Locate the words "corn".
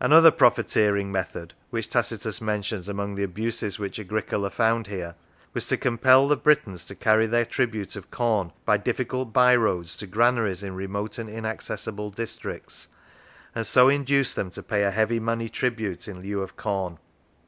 8.10-8.50, 16.56-16.98